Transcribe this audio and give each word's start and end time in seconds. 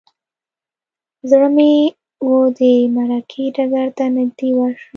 زړه 1.29 1.47
مې 1.55 1.73
و 2.27 2.29
د 2.57 2.59
معرکې 2.95 3.43
ډګر 3.55 3.87
ته 3.97 4.05
نږدې 4.15 4.49
ورشم. 4.55 4.89